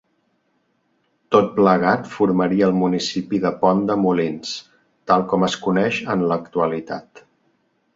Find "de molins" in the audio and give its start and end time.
3.93-4.59